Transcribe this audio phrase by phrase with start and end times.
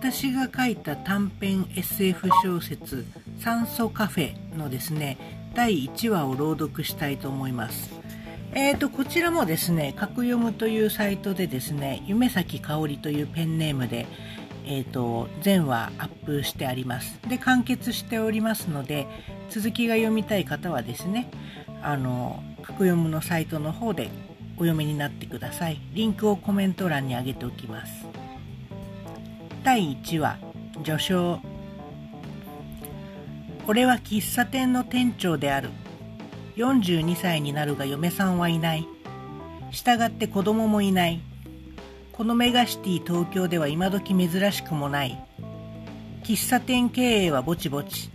[0.00, 3.04] 私が書いた短編 SF 小説
[3.40, 5.18] 「酸素カフェ」のですね
[5.54, 7.98] 第1話を朗読したいと思います。
[8.54, 14.06] えーとこちらもですね格読むというサイトでですね夢咲香織というペンネームで
[14.70, 17.18] えーと、全話アップしてあります。
[17.26, 19.06] で完結しておりますので
[19.48, 21.30] 続きが読みたい方はですね
[21.82, 24.10] あの格読むのサイトの方で
[24.56, 25.80] お読みになってください。
[25.94, 28.17] リンクをコメント欄に上げておきます。
[29.68, 30.38] 第1話
[30.82, 31.42] 序章
[33.66, 35.68] 俺は喫茶店の店長である
[36.56, 38.88] 42歳になるが嫁さんはいない
[39.70, 41.20] 従って子供もいない
[42.12, 45.22] このメガシティ東京では今時珍しくもない。
[46.24, 48.10] 喫茶店経営はぼちぼち。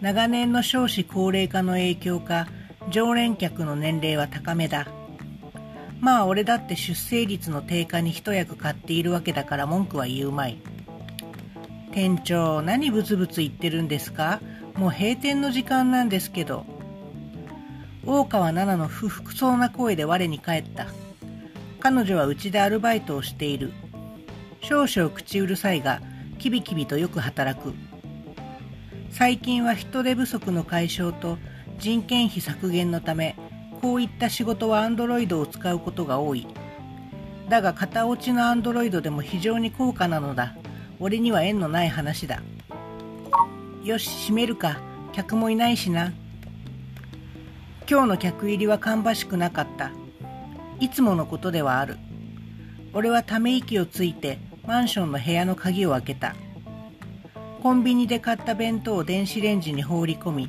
[0.00, 2.48] 長年の少子高齢化の影響か、
[2.90, 4.88] 常連客の年齢は高めだ。
[6.00, 10.58] まあ俺だって出生率の低下に一役買っているわけだから文句は言うまい。
[11.92, 14.40] 店長、何ブツブツ言ってるんですか？
[14.74, 16.64] もう閉店の時間なんですけど。
[18.06, 20.86] 大川奈々の不服そうな声で我に返った。
[21.80, 23.72] 彼女はうちでアルバイトをしている。
[24.62, 26.00] 少々口うるさいが、
[26.38, 27.74] キビキビとよく働く。
[29.10, 31.36] 最近は人手不足の解消と
[31.78, 33.36] 人件費削減のため、
[33.82, 36.46] こういった仕事はアンドロイドを使うことが多い。
[37.50, 40.56] だが片落ちのアンドロイドでも非常に高価なのだ。
[41.04, 42.44] 俺には縁のない話だ。
[43.82, 44.78] よし、閉めるか。
[45.12, 46.12] 客もいないしな。
[47.90, 49.90] 今日の客入りは芳しくなかった。
[50.78, 51.96] いつものことではある。
[52.92, 56.36] 俺はため息をついてマンションの部屋の鍵を開けた。
[57.64, 60.48] コンビニで買った弁当を電子レンジに放り込み、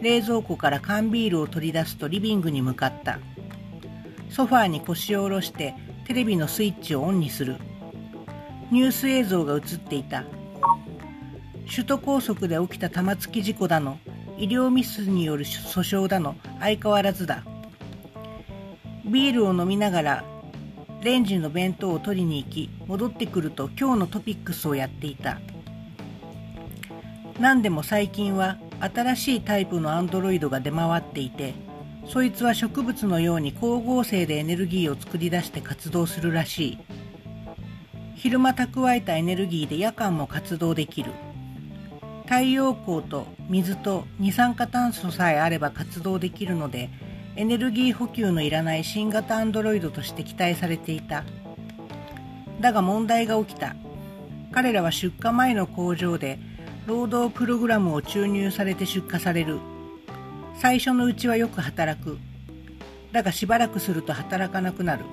[0.00, 3.18] 冷蔵庫から缶ビールを取り出すとリビングに向かった。
[4.30, 5.74] ソファーに腰を下ろして
[6.06, 7.56] テレビのスイッチをオンにする。
[8.70, 10.24] ニュース映像が映っていた。
[11.68, 13.98] 首都高速で起きた玉突き事故だの、
[14.38, 17.44] 医療ミスによる訴訟だの、相変わらずだ。
[19.10, 20.24] ビールを飲みながら
[21.02, 25.40] レンジの弁当を取りに行き戻ってくると今日のトピックスをやっていた
[27.40, 31.54] 何でも最近は新しいタイプのアンドロイドが出回っていて
[32.06, 36.78] そいつは植物のように光合成でエネルギーを作り出して活動するらしい
[38.22, 41.12] 昼間蓄えたエネルギーで夜間も活動できる。
[42.26, 46.90] 太陽光と水と二酸化炭素さえあれば活動できるので
[47.34, 51.24] エネルギー補給のいらない新型アンドロイドとして期待されていた。
[52.60, 53.74] だが問題が起きた。
[54.52, 56.38] 彼らは出荷前の工場で
[56.86, 59.60] 労働プログラムを注入されて出荷される。
[60.56, 62.18] 最初のうちはよく働く。
[63.12, 65.06] だがしばらくすると働かなくなる。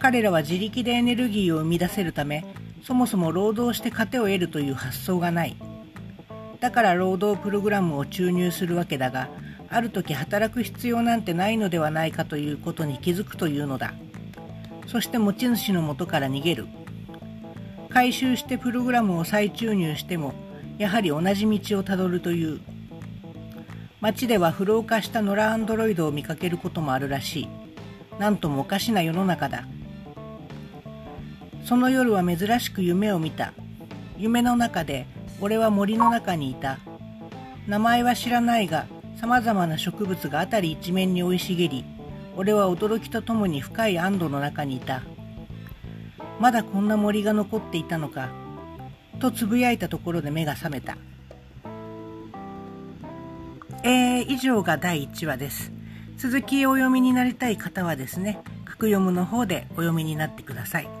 [0.00, 2.44] 彼らは自力でエネルギーを生み出せるため
[2.82, 5.56] そもそも労働して糧を得るという発想がない。
[6.58, 9.28] だから労働プログラムを注入するわけだが
[9.68, 13.94] ある時働く必要なんてないのではないかということに気づくというのだ。
[14.86, 16.66] そして持ち主のもとから逃げる。
[17.90, 20.32] 回収してプログラムを再注入しても
[20.78, 22.60] やはり同じ道をたどるという。
[24.00, 27.48] 街では不老化した野良アンドロイドを見かけることもあるらしい。
[28.18, 29.64] なんともおかしな世の中だ。
[31.64, 33.52] その夜は珍しく夢を見た
[34.18, 35.06] 夢の中で
[35.40, 36.78] 俺は森の中にいた
[37.66, 38.86] 名前は知らないが
[39.20, 41.84] 様々な植物が辺り一面に生い茂り、
[42.36, 45.02] 俺は驚きとともに深い安堵の中にいた。
[46.38, 48.30] まだこんな森が残っていたのか、
[49.18, 50.96] とつぶやいたところで目が覚めた。
[53.82, 55.70] えー、以上が第1話です。
[56.16, 60.99] 続きお読みになりたい方はですね、格読むの方でお読みになってください。